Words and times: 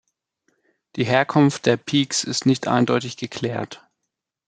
Die 0.95 1.03
Herkunft 1.05 1.67
der 1.67 1.77
Pikes 1.77 2.23
ist 2.23 2.47
nicht 2.47 2.67
eindeutig 2.67 3.17
geklärt. 3.17 3.87